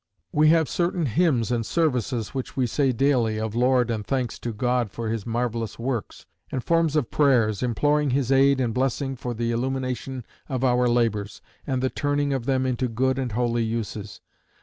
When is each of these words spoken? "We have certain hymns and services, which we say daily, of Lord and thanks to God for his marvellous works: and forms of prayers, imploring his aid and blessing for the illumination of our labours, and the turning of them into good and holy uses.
"We 0.31 0.47
have 0.49 0.67
certain 0.67 1.05
hymns 1.05 1.51
and 1.51 1.63
services, 1.63 2.29
which 2.33 2.57
we 2.57 2.65
say 2.65 2.91
daily, 2.91 3.39
of 3.39 3.53
Lord 3.53 3.91
and 3.91 4.03
thanks 4.03 4.39
to 4.39 4.51
God 4.51 4.89
for 4.89 5.09
his 5.09 5.27
marvellous 5.27 5.77
works: 5.77 6.25
and 6.51 6.63
forms 6.63 6.95
of 6.95 7.11
prayers, 7.11 7.61
imploring 7.61 8.09
his 8.09 8.31
aid 8.31 8.59
and 8.59 8.73
blessing 8.73 9.15
for 9.15 9.35
the 9.35 9.51
illumination 9.51 10.25
of 10.49 10.63
our 10.63 10.89
labours, 10.89 11.39
and 11.67 11.83
the 11.83 11.91
turning 11.91 12.33
of 12.33 12.47
them 12.47 12.65
into 12.65 12.87
good 12.87 13.19
and 13.19 13.33
holy 13.33 13.61
uses. 13.63 14.21